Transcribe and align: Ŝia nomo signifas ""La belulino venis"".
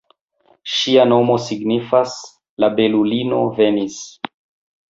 Ŝia 0.75 1.03
nomo 1.09 1.35
signifas 1.49 2.17
""La 2.65 2.71
belulino 2.81 3.43
venis"". 3.61 4.01